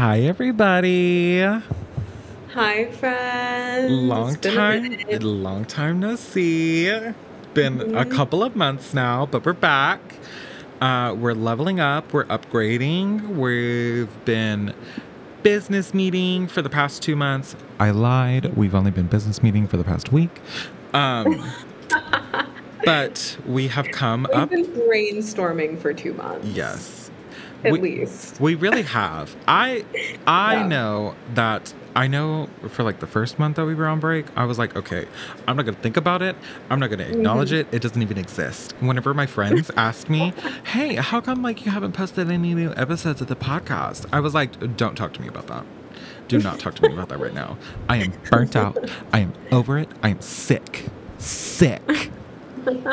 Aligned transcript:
Hi, 0.00 0.20
everybody. 0.20 1.40
Hi, 2.54 2.86
friends. 2.92 3.92
Long 3.92 4.32
a 4.34 4.38
time, 4.38 4.96
long 5.20 5.66
time 5.66 6.00
no 6.00 6.16
see. 6.16 6.86
Been 7.52 7.82
a 7.82 8.06
Mhm. 8.06 8.10
couple 8.10 8.42
of 8.42 8.56
months 8.56 8.94
now, 8.94 9.28
but 9.30 9.44
we're 9.44 9.52
back. 9.52 10.00
Uh, 10.80 11.14
we're 11.18 11.34
leveling 11.34 11.80
up. 11.80 12.14
We're 12.14 12.24
upgrading. 12.24 13.36
We've 13.36 14.08
been 14.24 14.72
business 15.42 15.92
meeting 15.92 16.46
for 16.46 16.62
the 16.62 16.70
past 16.70 17.02
two 17.02 17.14
months. 17.14 17.54
I 17.78 17.90
lied. 17.90 18.56
We've 18.56 18.74
only 18.74 18.90
been 18.92 19.06
business 19.06 19.42
meeting 19.42 19.66
for 19.68 19.76
the 19.76 19.84
past 19.84 20.10
week. 20.14 20.40
Um, 20.94 21.44
but 22.86 23.36
we 23.46 23.68
have 23.68 23.90
come 23.90 24.26
We've 24.32 24.40
up. 24.44 24.48
been 24.48 24.64
brainstorming 24.64 25.78
for 25.78 25.92
two 25.92 26.14
months. 26.14 26.46
Yes. 26.46 26.99
At 27.64 27.72
We- 27.72 27.80
least. 27.80 28.40
We 28.40 28.54
really 28.54 28.82
have. 28.82 29.34
I 29.46 29.84
I 30.26 30.54
Yeah. 30.56 30.66
know 30.66 31.14
that 31.34 31.74
I 31.94 32.06
know 32.06 32.48
for 32.68 32.84
like 32.84 33.00
the 33.00 33.06
first 33.06 33.38
month 33.38 33.56
that 33.56 33.66
we 33.66 33.74
were 33.74 33.86
on 33.86 33.98
break, 34.00 34.26
I 34.36 34.44
was 34.44 34.58
like, 34.58 34.76
okay, 34.76 35.06
I'm 35.48 35.56
not 35.56 35.66
gonna 35.66 35.76
think 35.76 35.96
about 35.96 36.22
it. 36.22 36.36
I'm 36.70 36.78
not 36.78 36.88
gonna 36.90 37.02
acknowledge 37.04 37.50
Mm-hmm. 37.50 37.68
it. 37.70 37.74
It 37.76 37.82
doesn't 37.82 38.00
even 38.00 38.16
exist. 38.16 38.74
Whenever 38.80 39.12
my 39.12 39.26
friends 39.26 39.70
asked 39.76 40.08
me, 40.08 40.32
hey, 40.64 40.94
how 40.94 41.20
come 41.20 41.42
like 41.42 41.66
you 41.66 41.72
haven't 41.72 41.92
posted 41.92 42.30
any 42.30 42.54
new 42.54 42.72
episodes 42.76 43.20
of 43.20 43.26
the 43.26 43.36
podcast? 43.36 44.06
I 44.12 44.20
was 44.20 44.34
like, 44.34 44.76
don't 44.76 44.94
talk 44.96 45.12
to 45.14 45.20
me 45.20 45.28
about 45.28 45.48
that. 45.48 45.64
Do 46.28 46.38
not 46.38 46.60
talk 46.60 46.76
to 46.76 46.82
me 46.88 46.94
about 46.94 47.08
that 47.08 47.18
right 47.18 47.34
now. 47.34 47.58
I 47.88 47.96
am 47.96 48.12
burnt 48.30 48.54
out. 48.54 48.78
I 49.12 49.18
am 49.18 49.32
over 49.50 49.76
it. 49.78 49.88
I 50.02 50.10
am 50.10 50.20
sick. 50.20 50.86
Sick. 51.18 52.10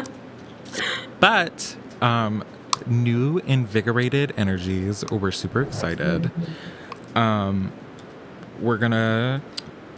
But 1.19 1.75
um 2.01 2.43
new 2.85 3.39
invigorated 3.39 4.33
energies. 4.37 5.03
We're 5.09 5.31
super 5.31 5.61
excited. 5.61 6.31
Um 7.15 7.71
we're 8.59 8.77
gonna 8.77 9.41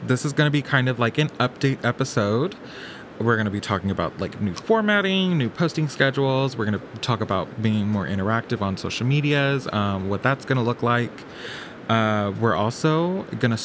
this 0.05 0.25
is 0.25 0.33
gonna 0.33 0.51
be 0.51 0.61
kind 0.61 0.87
of 0.89 0.99
like 0.99 1.17
an 1.17 1.29
update 1.39 1.83
episode. 1.83 2.55
We're 3.19 3.35
gonna 3.35 3.49
be 3.49 3.59
talking 3.59 3.91
about 3.91 4.19
like 4.19 4.39
new 4.39 4.53
formatting, 4.53 5.37
new 5.37 5.49
posting 5.49 5.89
schedules. 5.89 6.57
We're 6.57 6.65
gonna 6.65 6.81
talk 7.01 7.21
about 7.21 7.61
being 7.61 7.87
more 7.87 8.07
interactive 8.07 8.61
on 8.61 8.77
social 8.77 9.05
medias, 9.05 9.67
um, 9.73 10.09
what 10.09 10.23
that's 10.23 10.45
gonna 10.45 10.63
look 10.63 10.81
like. 10.81 11.11
Uh, 11.89 12.31
we're 12.39 12.55
also 12.55 13.23
gonna 13.39 13.57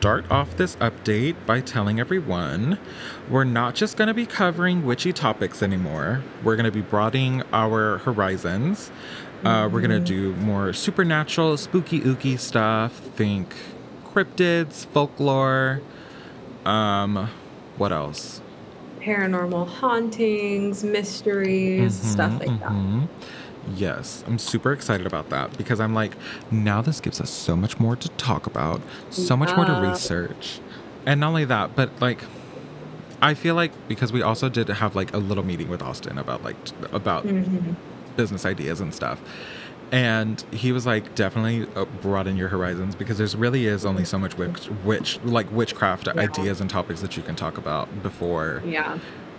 start 0.00 0.30
off 0.30 0.56
this 0.56 0.76
update 0.76 1.36
by 1.44 1.60
telling 1.60 2.00
everyone 2.00 2.78
we're 3.28 3.44
not 3.44 3.74
just 3.74 3.98
gonna 3.98 4.14
be 4.14 4.24
covering 4.24 4.82
witchy 4.86 5.12
topics 5.12 5.62
anymore. 5.62 6.22
We're 6.42 6.56
gonna 6.56 6.70
be 6.70 6.80
broadening 6.80 7.42
our 7.52 7.98
horizons. 7.98 8.90
Uh, 9.44 9.68
we're 9.70 9.82
gonna 9.82 10.00
do 10.00 10.34
more 10.36 10.72
supernatural, 10.72 11.58
spooky, 11.58 12.00
ooky 12.00 12.38
stuff. 12.38 12.92
Think 13.14 13.54
cryptids, 14.06 14.86
folklore. 14.86 15.82
Um, 16.64 17.28
what 17.76 17.92
else? 17.92 18.40
Paranormal 19.00 19.68
hauntings, 19.68 20.82
mysteries, 20.82 21.94
stuff 21.94 22.40
like 22.40 22.58
that. 22.60 23.08
Yes, 23.76 24.24
I'm 24.26 24.38
super 24.38 24.72
excited 24.72 25.06
about 25.06 25.28
that 25.30 25.56
because 25.56 25.80
I'm 25.80 25.94
like, 25.94 26.14
now 26.50 26.80
this 26.82 27.00
gives 27.00 27.20
us 27.20 27.30
so 27.30 27.54
much 27.56 27.78
more 27.78 27.94
to 27.96 28.08
talk 28.10 28.46
about, 28.46 28.80
so 29.10 29.36
much 29.36 29.54
more 29.54 29.64
to 29.64 29.74
research. 29.74 30.60
And 31.06 31.20
not 31.20 31.28
only 31.28 31.44
that, 31.46 31.76
but 31.76 31.90
like, 32.00 32.24
I 33.22 33.34
feel 33.34 33.54
like 33.54 33.72
because 33.88 34.12
we 34.12 34.22
also 34.22 34.48
did 34.48 34.68
have 34.68 34.96
like 34.96 35.12
a 35.14 35.18
little 35.18 35.44
meeting 35.44 35.68
with 35.68 35.82
Austin 35.82 36.18
about 36.18 36.42
like 36.42 36.62
t- 36.64 36.74
about 36.92 37.26
Mhm. 37.26 37.74
business 38.16 38.46
ideas 38.46 38.80
and 38.80 38.94
stuff. 38.94 39.20
And 39.92 40.42
he 40.52 40.72
was 40.72 40.86
like, 40.86 41.14
definitely 41.16 41.66
uh, 41.74 41.84
broaden 42.00 42.36
your 42.36 42.48
horizons 42.48 42.94
because 42.94 43.18
there's 43.18 43.34
really 43.36 43.66
is 43.66 43.84
only 43.84 44.04
so 44.04 44.18
much 44.18 44.38
witch, 44.38 44.68
witch 44.84 45.18
like 45.24 45.50
witchcraft 45.52 46.06
Yeah. 46.06 46.12
ideas 46.22 46.60
and 46.60 46.70
topics 46.70 47.00
that 47.02 47.16
you 47.16 47.22
can 47.22 47.34
talk 47.34 47.58
about 47.58 48.02
before 48.02 48.62
Yeah. 48.64 48.98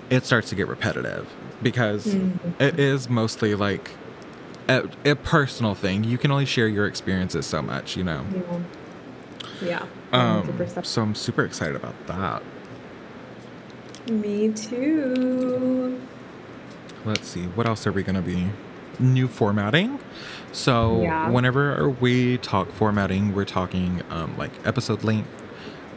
it 0.10 0.26
starts 0.26 0.50
to 0.50 0.56
get 0.56 0.68
repetitive 0.68 1.28
because 1.64 2.06
Mhm. 2.06 2.32
it 2.60 2.80
is 2.80 3.10
mostly 3.10 3.56
like 3.56 3.92
a, 5.06 5.12
a 5.12 5.16
personal 5.16 5.76
thing. 5.76 6.04
You 6.04 6.18
can 6.18 6.32
only 6.32 6.46
share 6.46 6.68
your 6.68 6.86
experiences 6.88 7.46
so 7.46 7.62
much, 7.62 7.96
you 7.98 8.04
know. 8.04 8.26
Yeah. 8.34 8.60
Yeah. 9.62 9.86
Um, 10.14 10.68
so 10.84 11.02
I'm 11.02 11.16
super 11.16 11.46
excited 11.46 11.76
about 11.76 11.96
that. 12.08 12.42
Me 14.10 14.50
too. 14.52 16.02
Let's 17.06 17.28
see, 17.28 17.44
what 17.44 17.68
else 17.68 17.86
are 17.88 17.92
we 17.92 18.04
gonna 18.04 18.22
be? 18.22 18.48
New 19.00 19.28
formatting. 19.28 20.00
So 20.52 21.02
Yeah. 21.02 21.30
whenever 21.30 21.90
we 21.90 22.38
talk 22.40 22.72
formatting, 22.72 23.34
we're 23.34 23.46
talking 23.46 24.02
um, 24.10 24.36
like 24.38 24.52
episode 24.66 25.04
length, 25.04 25.30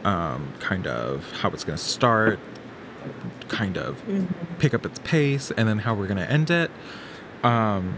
um, 0.03 0.53
kind 0.59 0.87
of 0.87 1.29
how 1.41 1.49
it's 1.49 1.63
gonna 1.63 1.77
start, 1.77 2.39
kind 3.49 3.77
of 3.77 4.01
Mhm. 4.07 4.27
pick 4.59 4.73
up 4.73 4.85
its 4.85 4.99
pace 5.03 5.51
and 5.57 5.67
then 5.67 5.79
how 5.79 5.93
we're 5.93 6.07
going 6.07 6.17
to 6.17 6.29
end 6.31 6.49
it. 6.49 6.71
Um, 7.43 7.95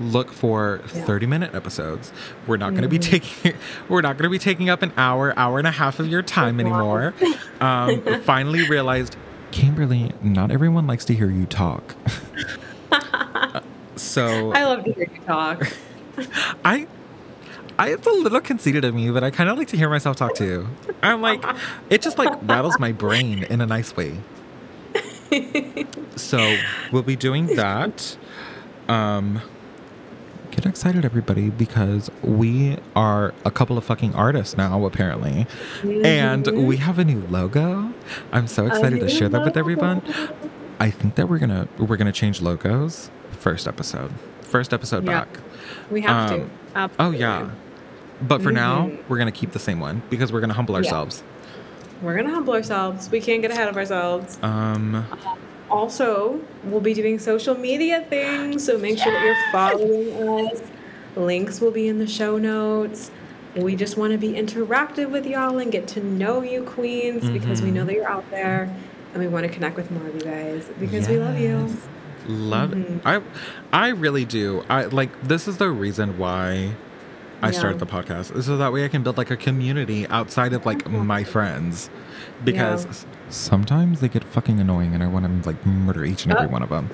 look 0.00 0.32
for 0.32 0.80
Yeah. 0.94 1.04
30 1.04 1.26
minute 1.26 1.54
episodes. 1.54 2.12
We're 2.46 2.56
not 2.56 2.70
going 2.70 2.82
to 2.82 2.88
be 2.88 2.98
taking 2.98 3.54
we're 3.88 4.00
not 4.00 4.16
going 4.18 4.24
to 4.24 4.30
be 4.30 4.38
taking 4.38 4.68
up 4.68 4.82
an 4.82 4.92
hour, 4.96 5.32
hour 5.38 5.58
and 5.58 5.66
a 5.66 5.70
half 5.72 5.98
of 6.00 6.08
your 6.08 6.22
time 6.22 6.58
anymore. 6.60 7.14
Um, 7.60 8.02
finally 8.22 8.66
realized 8.68 9.16
Kimberly, 9.52 10.12
not 10.22 10.50
everyone 10.50 10.86
likes 10.86 11.04
to 11.06 11.14
hear 11.14 11.30
you 11.30 11.46
talk. 11.46 11.94
so 13.96 14.52
I 14.52 14.64
love 14.64 14.84
to 14.84 14.92
hear 14.92 15.08
you 15.12 15.20
talk. 15.20 15.66
I 16.64 16.86
I 17.78 17.90
it's 17.92 18.06
a 18.06 18.10
little 18.10 18.40
conceited 18.40 18.84
of 18.84 18.94
me, 18.94 19.10
but 19.10 19.22
I 19.24 19.30
kind 19.30 19.48
of 19.50 19.56
like 19.58 19.68
to 19.68 19.76
hear 19.76 19.88
myself 19.90 20.16
talk 20.16 20.34
too. 20.34 20.66
I'm 21.02 21.20
like, 21.20 21.44
it 21.90 22.02
just 22.02 22.18
like 22.18 22.32
rattles 22.42 22.78
my 22.78 22.92
brain 22.92 23.44
in 23.44 23.60
a 23.60 23.66
nice 23.66 23.96
way. 23.96 24.16
So 26.16 26.56
we'll 26.92 27.02
be 27.02 27.16
doing 27.16 27.46
that. 27.56 28.16
Um, 28.88 29.40
get 30.54 30.66
excited, 30.66 31.04
everybody, 31.04 31.50
because 31.50 32.10
we 32.22 32.76
are 32.94 33.34
a 33.44 33.50
couple 33.50 33.76
of 33.76 33.84
fucking 33.84 34.14
artists 34.14 34.56
now, 34.56 34.84
apparently, 34.86 35.46
and 35.82 36.44
Mhm. 36.44 36.66
we 36.66 36.76
have 36.76 36.98
a 36.98 37.04
new 37.04 37.22
logo. 37.28 37.90
I'm 38.32 38.46
so 38.46 38.66
excited 38.66 39.00
to 39.00 39.08
share 39.08 39.28
that 39.30 39.44
with 39.44 39.56
everyone. 39.56 40.02
I 40.78 40.90
think 40.90 41.16
that 41.16 41.28
we're 41.28 41.38
gonna 41.38 41.66
we're 41.78 41.96
gonna 41.96 42.12
change 42.12 42.40
logos 42.40 43.10
first 43.32 43.66
episode, 43.66 44.12
first 44.42 44.72
episode 44.72 45.04
Yeah. 45.04 45.20
back. 45.20 45.28
We 45.90 46.02
have 46.02 46.30
Um, 46.32 46.50
to. 46.74 46.90
Oh 46.98 47.10
yeah. 47.10 47.46
But 48.22 48.42
for 48.42 48.52
now, 48.52 48.86
Mhm. 48.86 48.98
we're 49.08 49.18
gonna 49.18 49.32
keep 49.32 49.52
the 49.52 49.58
same 49.58 49.80
one 49.80 50.02
because 50.10 50.32
we're 50.32 50.40
gonna 50.40 50.54
humble 50.54 50.74
Yeah. 50.74 50.78
ourselves. 50.78 51.22
We're 52.02 52.16
gonna 52.16 52.34
humble 52.34 52.54
ourselves. 52.54 53.08
We 53.10 53.20
can't 53.20 53.42
get 53.42 53.50
ahead 53.50 53.68
of 53.68 53.76
ourselves. 53.76 54.38
Um, 54.42 55.04
Also, 55.70 56.40
we'll 56.64 56.80
be 56.80 56.94
doing 56.94 57.18
social 57.18 57.54
media 57.56 58.04
things, 58.08 58.64
so 58.64 58.78
make 58.78 58.98
sure 58.98 59.12
that 59.12 59.22
you're 59.24 59.36
following 59.52 60.46
us. 60.48 60.62
Links 61.16 61.60
will 61.60 61.70
be 61.70 61.88
in 61.88 61.98
the 61.98 62.06
show 62.06 62.38
notes. 62.38 63.10
We 63.56 63.76
just 63.76 63.96
want 63.96 64.12
to 64.12 64.18
be 64.18 64.30
interactive 64.32 65.10
with 65.10 65.26
y'all 65.26 65.58
and 65.58 65.70
get 65.70 65.86
to 65.88 66.00
know 66.04 66.42
you, 66.42 66.62
queens, 66.64 67.28
because 67.30 67.62
we 67.62 67.70
know 67.70 67.82
Mhm. 67.82 67.86
that 67.86 67.94
you're 67.94 68.08
out 68.08 68.28
there, 68.30 68.68
and 69.12 69.22
we 69.22 69.28
want 69.28 69.46
to 69.46 69.52
connect 69.52 69.76
with 69.76 69.90
more 69.90 70.06
of 70.08 70.14
you 70.14 70.22
guys 70.22 70.64
because 70.80 71.08
we 71.08 71.18
love 71.18 71.38
you. 71.38 71.66
yes. 71.68 71.76
Love 72.26 72.70
Mhm. 72.70 73.00
I 73.04 73.20
I 73.72 73.88
really 73.90 74.24
do. 74.24 74.62
I 74.68 74.84
like 74.86 75.10
this 75.22 75.46
is 75.46 75.58
the 75.58 75.70
reason 75.70 76.18
why 76.18 76.70
I 77.42 77.48
Yeah. 77.50 77.58
started 77.58 77.78
the 77.78 77.86
podcast. 77.86 78.42
So 78.42 78.56
that 78.56 78.72
way 78.72 78.84
I 78.84 78.88
can 78.88 79.02
build 79.02 79.18
like 79.18 79.30
a 79.30 79.36
community 79.36 80.06
outside 80.08 80.52
of 80.52 80.64
like 80.64 80.88
my 80.90 81.24
friends. 81.24 81.90
Because 82.44 82.84
Yeah. 82.86 82.92
sometimes 83.30 84.00
they 84.00 84.08
get 84.08 84.24
fucking 84.24 84.60
annoying 84.60 84.94
and 84.94 85.02
I 85.02 85.06
want 85.06 85.42
to 85.42 85.48
like 85.48 85.64
murder 85.66 86.04
each 86.04 86.24
and 86.24 86.32
every 86.32 86.46
Oh. 86.46 86.50
one 86.50 86.62
of 86.62 86.68
them. 86.70 86.90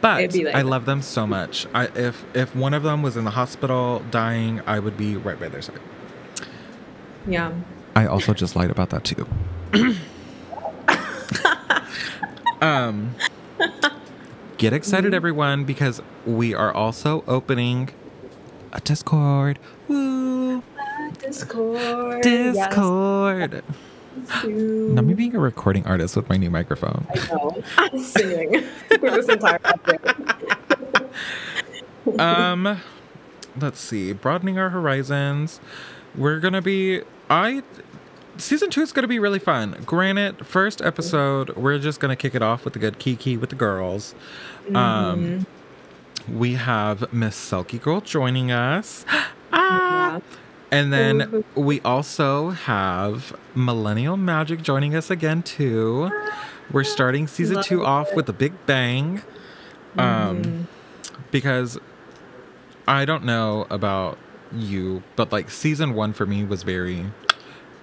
But 0.00 0.32
like 0.34 0.54
I 0.54 0.62
love 0.62 0.84
them 0.84 1.02
so 1.02 1.26
much. 1.26 1.66
I 1.74 1.88
if 1.94 2.24
if 2.34 2.54
one 2.54 2.72
of 2.72 2.82
them 2.82 3.02
was 3.02 3.16
in 3.16 3.24
the 3.24 3.32
hospital 3.32 4.02
dying, 4.10 4.60
I 4.66 4.78
would 4.78 4.96
be 4.96 5.16
right 5.16 5.38
by 5.38 5.48
their 5.48 5.62
side. 5.62 5.80
Yeah. 7.26 7.50
I 7.96 8.06
also 8.06 8.32
just 8.32 8.54
lied 8.56 8.70
about 8.70 8.90
that 8.90 9.02
too. 9.04 9.26
um, 12.60 13.14
get 14.56 14.72
excited, 14.72 15.12
Mhm. 15.12 15.16
everyone, 15.16 15.64
because 15.64 16.00
we 16.26 16.54
are 16.54 16.72
also 16.72 17.24
opening 17.26 17.90
a 18.72 18.80
Discord. 18.80 19.58
Woo! 19.88 20.62
Discord. 21.20 22.22
Discord. 22.22 23.62
Yes. 23.64 24.44
Now 24.44 25.02
me 25.02 25.14
being 25.14 25.34
a 25.34 25.38
recording 25.38 25.86
artist 25.86 26.16
with 26.16 26.28
my 26.28 26.36
new 26.36 26.50
microphone. 26.50 27.06
I 27.14 27.26
know. 27.28 27.62
I'm 27.76 27.98
singing 27.98 28.64
for 28.98 29.10
this 29.10 29.28
entire 29.28 29.60
um, 32.18 32.80
let's 33.60 33.80
see. 33.80 34.12
Broadening 34.12 34.58
our 34.58 34.70
horizons. 34.70 35.60
We're 36.16 36.40
gonna 36.40 36.62
be. 36.62 37.02
I. 37.30 37.62
Season 38.38 38.70
two 38.70 38.82
is 38.82 38.92
gonna 38.92 39.08
be 39.08 39.18
really 39.18 39.40
fun. 39.40 39.82
Granted, 39.84 40.46
first 40.46 40.80
episode, 40.80 41.50
we're 41.56 41.78
just 41.78 42.00
gonna 42.00 42.16
kick 42.16 42.34
it 42.34 42.42
off 42.42 42.64
with 42.64 42.76
a 42.76 42.78
good 42.78 42.98
kiki 42.98 43.36
with 43.36 43.50
the 43.50 43.56
girls. 43.56 44.14
Um, 44.74 45.46
we 46.32 46.54
have 46.54 47.12
Miss 47.12 47.36
Selkie 47.36 47.80
Girl 47.80 48.00
joining 48.00 48.50
us. 48.50 49.04
ah! 49.52 50.20
And 50.70 50.92
then 50.92 51.44
we 51.54 51.80
also 51.80 52.50
have 52.50 53.34
Millennial 53.54 54.16
Magic 54.18 54.60
joining 54.62 54.94
us 54.94 55.10
again 55.10 55.42
too. 55.42 56.10
We're 56.70 56.84
starting 56.96 57.26
season 57.26 57.56
Love 57.56 57.64
two 57.66 57.84
off 57.84 58.14
with 58.14 58.28
a 58.28 58.32
big 58.34 58.52
bang. 58.66 59.22
Um 59.96 60.42
Mhm. 60.42 60.66
because 61.30 61.78
I 62.86 63.04
don't 63.04 63.24
know 63.24 63.66
about 63.70 64.18
you, 64.52 65.02
but 65.16 65.32
like 65.32 65.50
season 65.50 65.94
one 65.94 66.12
for 66.12 66.26
me 66.26 66.44
was 66.44 66.62
very 66.62 67.06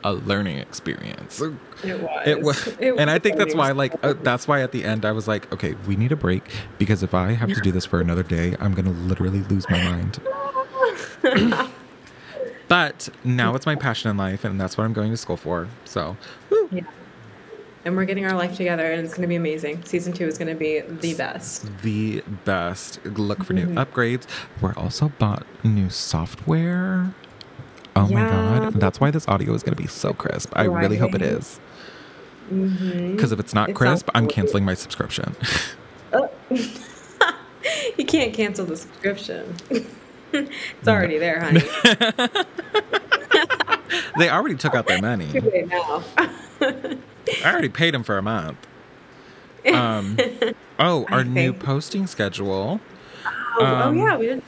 a 0.05 0.13
learning 0.13 0.57
experience. 0.59 1.41
It 1.41 1.51
was. 1.83 2.27
It 2.27 2.41
was, 2.41 2.67
It 2.79 2.95
and 2.97 3.09
I 3.09 3.19
think 3.19 3.37
that's 3.37 3.55
why, 3.55 3.71
like, 3.71 3.93
uh, 4.03 4.13
that's 4.21 4.47
why 4.47 4.61
at 4.61 4.71
the 4.71 4.83
end 4.85 5.03
I 5.03 5.11
was 5.11 5.27
like, 5.27 5.51
okay, 5.51 5.73
we 5.87 5.95
need 5.95 6.11
a 6.11 6.15
break 6.15 6.43
because 6.77 7.03
if 7.03 7.13
I 7.13 7.31
have 7.33 7.49
to 7.49 7.59
do 7.61 7.71
this 7.71 7.85
for 7.85 7.99
another 7.99 8.23
day, 8.23 8.55
I'm 8.59 8.73
gonna 8.73 8.91
literally 8.91 9.41
lose 9.43 9.69
my 9.69 9.83
mind. 9.83 10.19
But 12.67 13.09
now 13.23 13.53
it's 13.53 13.67
my 13.67 13.75
passion 13.75 14.09
in 14.09 14.17
life, 14.17 14.43
and 14.43 14.59
that's 14.59 14.75
what 14.75 14.85
I'm 14.85 14.93
going 14.93 15.11
to 15.11 15.17
school 15.17 15.37
for. 15.37 15.67
So, 15.85 16.17
woo. 16.49 16.67
Yeah. 16.71 16.81
And 17.85 17.95
we're 17.95 18.05
getting 18.05 18.25
our 18.25 18.35
life 18.35 18.57
together, 18.57 18.91
and 18.91 19.05
it's 19.05 19.13
going 19.13 19.21
to 19.21 19.27
be 19.27 19.35
amazing. 19.35 19.83
Season 19.85 20.11
two 20.13 20.25
is 20.25 20.39
going 20.39 20.47
to 20.47 20.55
be 20.55 20.79
the 20.79 21.13
best. 21.13 21.69
the 21.83 22.21
best. 22.43 22.99
Look 23.05 23.43
for 23.43 23.53
new 23.53 23.67
Mhm. 23.67 23.85
upgrades. 23.85 24.25
We're 24.61 24.73
also 24.73 25.09
bought 25.19 25.45
new 25.63 25.91
software. 25.91 27.13
Oh 27.95 28.07
my 28.07 28.21
god, 28.21 28.73
that's 28.73 28.99
why 28.99 29.11
this 29.11 29.27
audio 29.27 29.53
is 29.53 29.63
going 29.63 29.75
to 29.75 29.81
be 29.81 29.87
so 29.87 30.13
crisp. 30.13 30.51
I 30.53 30.63
really 30.63 30.97
hope 30.97 31.15
it 31.15 31.21
is. 31.21 31.31
Right. 31.31 31.35
is. 31.37 31.59
Mm-hmm. 32.51 33.15
Because 33.15 33.31
if 33.31 33.39
it's 33.39 33.53
not 33.53 33.69
It 33.69 33.75
crisp, 33.75 34.09
I'm 34.13 34.27
canceling 34.27 34.65
my 34.65 34.73
subscription. 34.73 35.35
you 37.97 38.05
can't 38.05 38.33
cancel 38.33 38.65
the 38.65 38.77
subscription. 38.77 39.55
it's 40.33 40.87
already 40.87 41.17
there, 41.17 41.39
honey. 41.39 41.61
they 44.17 44.29
already 44.29 44.55
took 44.55 44.75
out 44.75 44.87
their 44.87 45.01
money. 45.01 45.27
Now. 45.65 46.03
I 46.61 46.97
already 47.45 47.69
paid 47.69 47.93
them 47.93 48.03
for 48.03 48.17
a 48.17 48.21
month. 48.21 48.57
Um, 49.73 50.17
oh, 50.79 51.05
our 51.09 51.23
new 51.23 51.51
posting 51.51 52.05
schedule. 52.05 52.79
oh, 53.25 53.31
oh, 53.59 53.65
Um, 53.65 53.97
yeah, 53.97 54.15
we 54.15 54.27
didn't. 54.27 54.43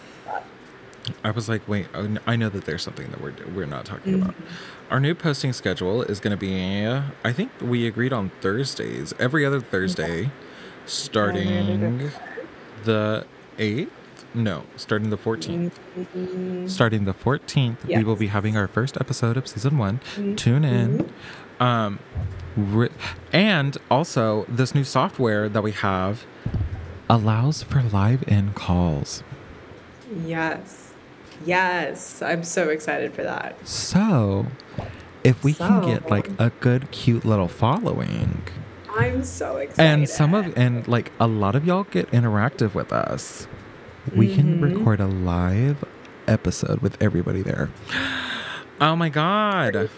I 1.28 1.32
was 1.32 1.50
like, 1.50 1.68
wait, 1.68 1.88
I 2.26 2.38
know 2.38 2.48
that 2.48 2.64
there's 2.64 2.82
something 2.84 3.10
that 3.12 3.20
we're 3.20 3.34
we're 3.54 3.66
not 3.66 3.84
talking 3.84 4.14
about. 4.22 4.32
Mm-hmm. 4.34 4.94
Our 4.94 5.02
new 5.02 5.14
posting 5.14 5.52
schedule 5.52 6.02
is 6.04 6.22
going 6.22 6.32
to 6.32 6.38
be. 6.38 6.86
I 7.26 7.34
think 7.34 7.52
we 7.62 7.86
agreed 7.86 8.14
on 8.14 8.32
Thursdays, 8.40 9.14
every 9.20 9.46
other 9.46 9.60
Thursday, 9.60 10.32
starting 10.86 12.12
the 12.86 13.26
eighth. 13.60 13.92
No, 14.34 14.64
starting 14.78 15.10
the 15.10 15.18
14th. 15.18 15.74
Mhm. 16.16 16.70
Starting 16.70 17.04
the 17.04 17.14
14th, 17.14 17.84
we 17.86 18.04
will 18.06 18.16
be 18.16 18.28
having 18.28 18.56
our 18.56 18.68
first 18.68 18.96
episode 19.02 19.36
of 19.36 19.48
season 19.50 19.78
one. 19.78 20.00
Tune 20.38 20.64
in. 20.64 21.12
Um, 21.60 22.00
re- 22.56 22.90
and 23.34 23.78
also, 23.92 24.46
this 24.48 24.74
new 24.74 24.84
software 24.86 25.50
that 25.50 25.62
we 25.62 25.74
have 25.74 26.26
allows 27.10 27.64
for 27.64 27.82
live 27.82 28.24
in 28.28 28.54
calls. 28.54 29.24
Yes. 30.26 30.87
Yes. 31.46 32.22
I'm 32.22 32.44
so 32.44 32.70
excited 32.70 33.14
for 33.14 33.24
that. 33.24 33.56
So, 33.68 34.48
if 35.24 35.44
we 35.44 35.54
can 35.54 35.82
get 35.86 36.10
like 36.10 36.30
a 36.40 36.52
good, 36.60 36.90
cute 36.92 37.26
little 37.26 37.48
following, 37.48 38.42
I'm 38.96 39.24
so 39.24 39.58
excited. 39.58 39.82
and 39.86 40.10
some 40.10 40.34
of, 40.34 40.58
and 40.58 40.88
like 40.88 41.12
a 41.20 41.28
lot 41.28 41.56
of 41.56 41.66
y'all 41.66 41.84
get 41.84 42.10
interactive 42.12 42.74
with 42.74 42.92
us, 42.92 43.48
we 44.16 44.34
can 44.34 44.60
Mhm. 44.60 44.62
record 44.78 45.00
a 45.00 45.08
live 45.08 45.84
episode 46.28 46.80
with 46.80 47.02
everybody 47.02 47.42
there. 47.42 47.70
Oh 48.80 48.96
my 48.96 49.10
God. 49.10 49.90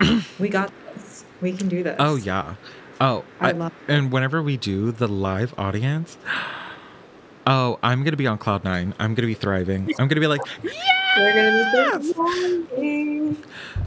we 0.38 0.48
got 0.48 0.70
this. 0.94 1.24
We 1.40 1.50
can 1.52 1.68
do 1.68 1.82
this. 1.82 1.96
Oh, 1.98 2.14
yeah. 2.14 2.54
Oh, 3.00 3.24
I 3.40 3.50
love 3.50 3.72
And 3.88 4.12
whenever 4.12 4.40
we 4.40 4.56
do 4.56 4.92
the 4.92 5.08
live 5.08 5.52
audience, 5.58 6.16
oh, 7.46 7.78
I'm 7.82 8.04
gonna 8.04 8.16
be 8.16 8.26
on 8.26 8.38
cloud 8.38 8.64
nine. 8.64 8.94
I'm 8.98 9.14
gonna 9.14 9.26
be 9.26 9.34
thriving. 9.34 9.92
I'm 9.98 10.08
gonna 10.08 10.20
be 10.20 10.26
like, 10.26 10.40
yeah, 10.62 10.70
We're 11.18 11.34
gonna 11.34 11.98
be 12.02 12.12
thriving. 12.12 13.36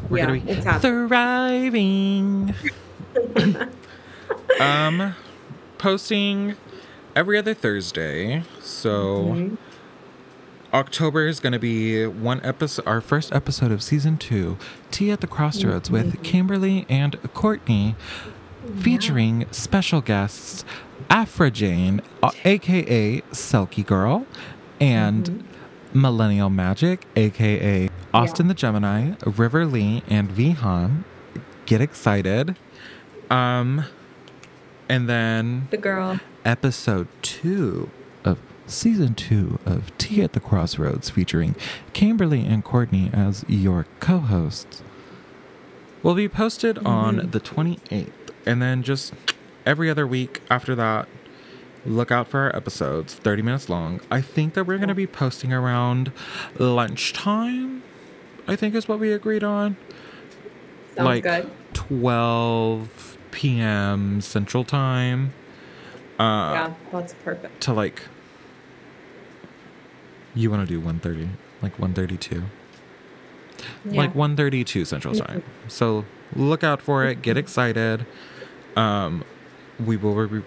we're 0.10 0.18
yeah, 0.18 0.26
gonna 0.26 0.40
be 0.40 0.54
thriving. 0.80 2.54
um, 4.60 5.16
posting 5.78 6.56
every 7.16 7.38
other 7.38 7.54
Thursday. 7.54 8.44
So 8.62 9.26
Mhm. 9.36 9.58
October 10.74 11.28
is 11.28 11.40
gonna 11.40 11.60
be 11.60 12.06
one 12.08 12.42
episode, 12.44 12.88
our 12.88 13.02
first 13.02 13.32
episode 13.34 13.72
of 13.72 13.84
season 13.84 14.18
two, 14.18 14.58
Tea 14.90 15.12
at 15.12 15.22
the 15.22 15.28
Crossroads 15.28 15.92
with 15.92 16.22
Kimberly 16.24 16.86
and 16.90 17.16
Courtney, 17.34 17.96
featuring 18.80 19.46
special 19.52 20.02
guests 20.02 20.66
Afra 21.10 21.52
Jane, 21.52 22.02
uh, 22.22 22.32
aka 22.46 23.22
Selkie 23.32 23.86
Girl, 23.86 24.26
and 24.80 25.44
Millennial 25.94 26.50
Magic, 26.50 27.06
aka 27.16 27.90
Austin 28.14 28.48
the 28.48 28.54
Gemini, 28.54 29.14
River 29.26 29.66
Lee, 29.66 30.04
and 30.08 30.30
Vihan. 30.30 31.04
Get 31.66 31.82
excited. 31.82 32.56
Um, 33.30 33.86
and 34.90 35.08
then 35.10 35.68
The 35.72 35.78
girl. 35.78 36.20
episode 36.46 37.08
two 37.22 37.90
of 38.26 38.38
season 38.68 39.16
two 39.16 39.60
of 39.66 39.96
Tea 39.98 40.22
at 40.24 40.34
the 40.34 40.40
Crossroads, 40.40 41.10
featuring 41.10 41.56
Kimberly 41.94 42.46
and 42.46 42.64
Courtney 42.64 43.10
as 43.14 43.46
your 43.48 43.86
co 44.00 44.20
hosts, 44.20 44.84
will 46.04 46.16
be 46.16 46.28
posted 46.28 46.78
on 46.80 47.30
the 47.32 47.40
28th. 47.40 48.12
And 48.46 48.62
then 48.62 48.84
just 48.84 49.14
every 49.66 49.90
other 49.90 50.06
week 50.08 50.42
after 50.50 50.76
that, 50.76 51.08
look 51.86 52.12
out 52.12 52.28
for 52.28 52.40
our 52.42 52.56
episodes, 52.56 53.14
30 53.14 53.42
minutes 53.42 53.70
long. 53.70 54.00
I 54.10 54.22
think 54.22 54.54
that 54.54 54.66
we're 54.66 54.78
going 54.78 54.90
to 54.90 54.96
be 54.96 55.08
posting 55.08 55.52
around 55.54 56.12
lunchtime, 56.58 57.84
I 58.48 58.56
think 58.56 58.76
is 58.76 58.88
what 58.88 59.00
we 59.00 59.12
agreed 59.12 59.44
on. 59.44 59.76
Sounds 60.96 61.06
like 61.06 61.24
good. 61.24 61.52
12 61.74 63.18
p.m. 63.32 64.22
Central 64.22 64.64
Time. 64.64 65.34
Uh, 66.20 66.52
yeah, 66.54 66.74
that's 66.92 67.14
perfect. 67.16 67.60
to 67.62 67.74
like 67.74 68.04
you 70.36 70.50
want 70.52 70.62
to 70.62 70.68
do 70.72 70.80
130 70.80 71.28
like 71.62 71.78
132 71.80 72.44
Yeah. 73.86 73.98
like 73.98 74.16
132 74.16 74.86
central 74.86 75.14
time 75.16 75.44
so 75.68 76.06
look 76.36 76.64
out 76.64 76.82
for 76.82 77.06
it 77.06 77.22
get 77.22 77.38
excited 77.38 78.06
um 78.76 79.24
we 79.86 79.98
will 79.98 80.16
re- 80.16 80.44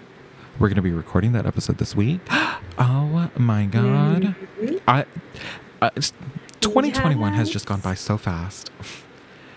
we're 0.59 0.69
gonna 0.69 0.83
be 0.83 0.93
recording 0.93 1.33
that 1.33 1.47
episode 1.47 1.79
this 1.79 1.95
week 1.97 2.21
oh 2.79 3.31
my 3.37 3.67
god 3.67 4.35
Mhm. 4.61 4.81
i, 4.89 5.05
I 5.83 5.87
it's- 5.89 6.13
2021 6.61 7.33
has 7.35 7.49
just 7.51 7.67
gone 7.67 7.81
by 7.81 7.95
so 7.95 8.17
fast 8.19 8.71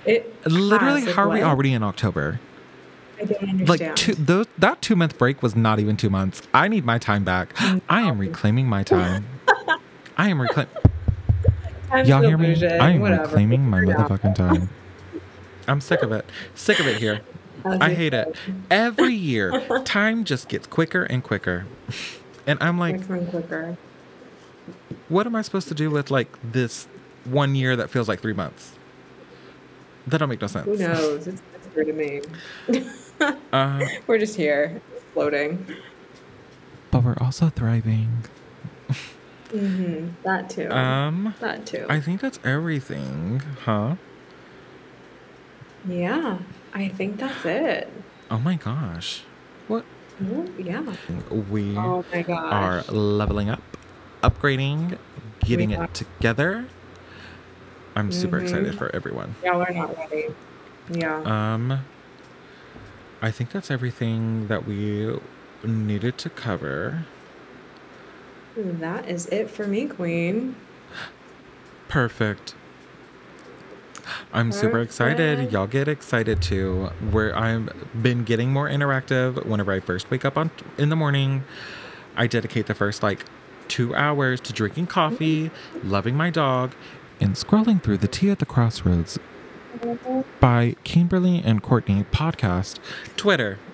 It 0.06 0.34
literally 0.46 1.06
how 1.12 1.24
are 1.24 1.30
we 1.30 1.42
already 1.42 1.74
in 1.74 1.84
october 1.84 2.40
I 3.22 3.26
don't 3.26 3.50
understand. 3.50 3.68
like 3.68 3.96
two, 3.98 4.14
those, 4.16 4.46
that 4.58 4.82
two 4.82 4.96
month 4.96 5.18
break 5.18 5.42
was 5.44 5.56
not 5.56 5.80
even 5.80 5.98
two 5.98 6.10
months 6.10 6.42
i 6.54 6.68
need 6.68 6.86
my 6.86 6.98
time 6.98 7.24
back 7.24 7.54
i 7.90 8.02
am 8.02 8.18
reclaiming 8.20 8.68
my 8.68 8.84
time 8.96 9.26
i 10.18 10.30
am 10.30 10.42
reclaiming 10.42 10.72
I'm 11.92 12.06
Y'all 12.06 12.22
hear 12.22 12.38
me? 12.38 12.54
I 12.68 12.92
am 12.92 13.00
whatever. 13.02 13.24
reclaiming 13.24 13.68
my 13.68 13.80
Figure 13.80 13.96
it 13.96 14.00
out. 14.00 14.10
motherfucking 14.12 14.36
time. 14.36 14.70
I'm 15.68 15.82
sick 15.82 16.04
of 16.04 16.12
it. 16.12 16.24
Sick 16.54 16.80
of 16.80 16.86
it 16.86 16.98
here. 16.98 17.22
I 17.66 17.94
hate 17.94 18.14
it. 18.14 18.36
Every 18.72 19.14
year, 19.14 19.82
time 19.86 20.24
just 20.24 20.48
gets 20.48 20.68
quicker 20.68 21.04
and 21.04 21.24
quicker. 21.24 21.66
And 22.48 22.58
I'm 22.62 22.80
like, 22.80 23.06
Quicker 23.06 23.78
what 25.10 25.26
am 25.26 25.36
I 25.36 25.42
supposed 25.42 25.68
to 25.68 25.76
do 25.76 25.90
with 25.90 26.10
like 26.12 26.28
this 26.44 26.88
one 27.26 27.56
year 27.56 27.76
that 27.76 27.90
feels 27.90 28.08
like 28.08 28.22
three 28.22 28.34
months? 28.34 28.74
That 30.08 30.20
don't 30.20 30.30
make 30.30 30.42
no 30.42 30.48
sense. 30.48 30.66
Who 30.66 30.78
knows? 30.78 31.28
It's 31.28 31.42
mystery 31.54 31.86
to 31.86 31.94
me. 31.94 32.22
Uh, 33.52 33.86
We're 34.08 34.18
just 34.18 34.38
here, 34.38 34.82
floating. 35.14 35.66
but 36.90 37.04
we're 37.04 37.18
also 37.20 37.50
thriving. 37.50 38.24
Mm-hmm. 39.50 40.12
That 40.24 40.50
too. 40.50 40.70
Um, 40.72 41.36
that 41.42 41.66
too. 41.66 41.86
I 41.90 42.00
think 42.00 42.22
that's 42.22 42.40
everything, 42.46 43.42
huh? 43.66 43.96
yeah, 45.86 46.38
I 46.74 46.90
think 46.90 47.20
that's 47.20 47.46
it. 47.46 47.92
Oh 48.32 48.38
my 48.40 48.56
gosh. 48.56 49.24
What? 49.68 49.86
Ooh, 50.22 50.54
yeah. 50.58 50.84
We 51.52 51.76
Oh 51.78 52.04
my 52.12 52.24
are 52.52 52.84
leveling 52.90 53.50
up, 53.50 53.62
upgrading, 54.22 54.98
getting 55.46 55.72
it 55.72 55.94
together. 55.94 56.66
I'm 57.96 58.12
super 58.12 58.38
Mhm. 58.38 58.44
excited 58.44 58.76
for 58.76 58.94
everyone. 58.96 59.36
Y'all 59.44 59.62
are 59.62 59.72
not 59.72 59.96
ready. 59.98 60.28
Yeah. 60.94 61.22
Um, 61.24 61.80
I 63.22 63.32
think 63.32 63.52
that's 63.52 63.70
everything 63.70 64.48
that 64.48 64.66
we 64.66 65.18
needed 65.64 66.18
to 66.20 66.30
cover. 66.30 67.06
that 68.56 69.10
is 69.10 69.26
it 69.28 69.50
for 69.50 69.68
me, 69.68 69.88
Queen. 69.88 70.56
Perfect. 71.88 72.56
I'm 74.34 74.52
super 74.52 74.80
excited. 74.80 75.52
Y'all 75.52 75.68
get 75.68 75.88
excited 75.88 76.42
too. 76.42 76.90
Where 77.12 77.36
I've 77.36 77.70
been 78.02 78.24
getting 78.24 78.52
more 78.52 78.70
interactive 78.70 79.46
whenever 79.46 79.72
I 79.72 79.80
first 79.80 80.10
wake 80.12 80.26
up 80.26 80.38
on 80.38 80.52
in 80.78 80.90
the 80.90 80.96
morning. 80.96 81.44
I 82.16 82.28
dedicate 82.28 82.68
the 82.68 82.76
first 82.76 83.02
like 83.04 83.26
two 83.68 83.96
hours 83.96 84.42
to 84.42 84.54
drinking 84.54 84.88
coffee, 84.88 85.50
mm-hmm. 85.50 85.90
loving 85.90 86.16
my 86.16 86.30
dog, 86.30 86.74
and 87.22 87.36
scrolling 87.36 87.82
through 87.82 87.98
the 87.98 88.08
Tea 88.08 88.30
at 88.30 88.40
the 88.40 88.46
Crossroads 88.46 89.20
by 90.40 90.76
Kimberly 90.84 91.42
and 91.44 91.62
Courtney 91.62 92.04
podcast, 92.12 92.80
Twitter. 93.16 93.60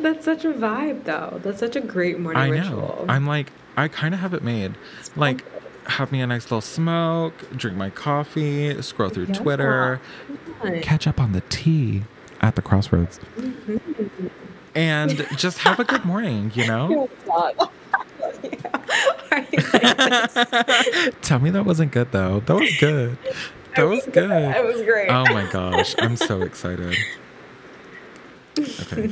That's 0.00 0.24
such 0.24 0.44
a 0.44 0.52
vibe, 0.52 1.04
though. 1.04 1.40
That's 1.42 1.60
such 1.60 1.76
a 1.76 1.80
great 1.80 2.18
morning 2.18 2.42
I 2.42 2.48
know. 2.48 2.54
ritual. 2.56 3.04
I'm 3.08 3.26
like, 3.26 3.52
I 3.76 3.88
kind 3.88 4.14
of 4.14 4.20
have 4.20 4.34
it 4.34 4.42
made. 4.42 4.74
Like, 5.16 5.44
have 5.86 6.12
me 6.12 6.20
a 6.20 6.26
nice 6.26 6.44
little 6.44 6.60
smoke, 6.60 7.34
drink 7.56 7.76
my 7.76 7.90
coffee, 7.90 8.80
scroll 8.82 9.10
through 9.10 9.26
Yeah. 9.26 9.34
Twitter, 9.34 10.00
catch 10.82 11.06
up 11.06 11.20
on 11.20 11.32
the 11.32 11.40
tea 11.42 12.02
at 12.40 12.54
the 12.56 12.62
crossroads, 12.62 13.18
Mm-hmm. 13.38 14.26
and 14.74 15.26
just 15.36 15.58
have 15.58 15.78
a 15.80 15.84
good 15.84 16.04
morning, 16.04 16.50
you 16.54 16.66
know? 16.66 17.08
Are 17.30 17.52
you 17.52 17.68
like 19.32 19.50
this? 19.50 21.14
Tell 21.22 21.38
me 21.38 21.50
that 21.50 21.64
wasn't 21.64 21.92
good, 21.92 22.12
though. 22.12 22.40
That 22.40 22.54
was 22.56 22.76
good. 22.78 23.16
That 23.76 23.84
was 23.84 24.06
It 24.06 24.12
good. 24.12 24.64
was 24.64 24.82
great. 24.82 25.08
Oh 25.08 25.24
my 25.32 25.48
gosh. 25.50 25.94
I'm 25.98 26.16
so 26.16 26.42
excited. 26.42 26.96
Okay. 28.58 29.04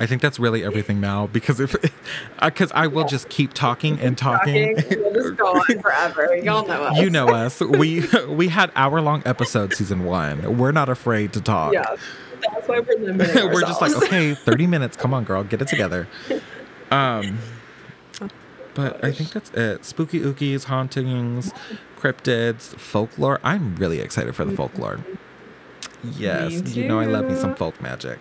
I 0.00 0.06
think 0.06 0.22
that's 0.22 0.38
really 0.38 0.64
everything 0.64 1.00
now 1.00 1.26
because 1.26 1.60
if 1.60 1.76
because 2.42 2.72
I 2.74 2.86
will 2.86 3.06
just 3.06 3.28
keep 3.28 3.52
talking 3.52 4.00
and 4.00 4.16
talking. 4.16 4.76
We'll 4.90 5.12
just 5.12 5.36
go 5.36 5.48
on 5.48 5.78
forever. 5.82 6.36
Y'all 6.36 6.66
know 6.66 6.84
us. 6.84 6.98
You 6.98 7.10
know 7.10 7.28
us. 7.28 7.60
We 7.60 8.06
we 8.28 8.48
had 8.48 8.72
hour 8.74 9.00
long 9.00 9.22
episodes 9.26 9.76
season 9.76 10.04
one. 10.04 10.56
We're 10.58 10.72
not 10.72 10.88
afraid 10.88 11.32
to 11.34 11.40
talk. 11.40 11.74
Yeah. 11.74 11.96
That's 12.40 12.68
why 12.68 12.80
we're 12.80 12.98
limiting 12.98 13.50
We're 13.52 13.60
just 13.60 13.80
like, 13.80 13.94
okay, 13.96 14.34
30 14.34 14.66
minutes. 14.66 14.96
Come 14.96 15.12
on, 15.12 15.24
girl, 15.24 15.44
get 15.44 15.60
it 15.60 15.68
together. 15.68 16.08
Um 16.90 17.38
but 18.74 19.04
I 19.04 19.10
think 19.10 19.32
that's 19.32 19.50
it. 19.50 19.84
Spooky 19.84 20.20
ookies, 20.20 20.64
hauntings, 20.64 21.52
cryptids, 21.98 22.76
folklore. 22.78 23.40
I'm 23.42 23.74
really 23.74 23.98
excited 23.98 24.36
for 24.36 24.44
the 24.44 24.54
folklore. 24.54 25.04
Yes, 26.16 26.76
you 26.76 26.86
know 26.86 27.00
I 27.00 27.06
love 27.06 27.24
me 27.26 27.34
some 27.34 27.56
folk 27.56 27.80
magic. 27.82 28.20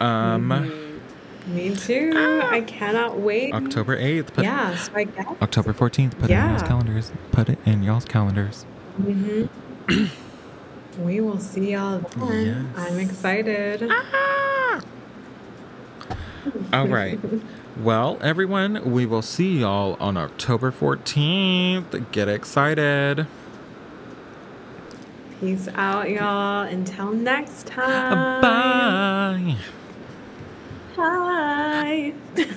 Um 0.00 1.00
Me 1.46 1.74
too. 1.74 2.12
I 2.50 2.60
cannot 2.62 3.18
wait. 3.20 3.54
October 3.54 3.96
8th. 3.96 4.32
Put 4.34 4.44
yeah, 4.44 4.74
so 4.76 4.90
I 4.94 5.04
guess. 5.04 5.26
October 5.40 5.72
14th. 5.72 6.18
Put 6.18 6.30
it 6.30 6.34
in 6.34 6.38
y'all's 6.48 6.62
Yeah. 6.62 6.68
calendars. 6.68 7.12
Put 7.32 7.48
it 7.48 7.58
in 7.64 7.82
y'all's 7.82 8.04
calendars. 8.04 8.64
hmm 8.96 9.44
we 10.98 11.20
will 11.20 11.38
see 11.38 11.72
y'all 11.72 12.00
then. 12.20 12.72
Yes. 12.74 12.88
I'm 12.90 12.98
excited. 12.98 13.88
Ah. 13.90 14.80
All 16.72 16.88
right. 16.88 17.18
Well, 17.82 18.18
everyone, 18.20 18.92
we 18.92 19.06
will 19.06 19.22
see 19.22 19.58
y'all 19.60 19.96
on 20.00 20.16
October 20.16 20.72
14th. 20.72 22.10
Get 22.12 22.28
excited. 22.28 23.26
Peace 25.40 25.68
out, 25.74 26.10
y'all. 26.10 26.62
Until 26.62 27.12
next 27.12 27.66
time. 27.66 28.40
Bye. 28.40 29.56
Bye. 30.96 32.14